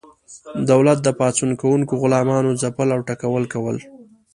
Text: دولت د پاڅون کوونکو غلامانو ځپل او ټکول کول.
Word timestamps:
دولت 0.71 0.97
د 1.03 1.07
پاڅون 1.19 1.51
کوونکو 1.61 1.93
غلامانو 2.01 2.51
ځپل 2.61 2.87
او 2.95 2.99
ټکول 3.07 3.43
کول. 3.53 3.77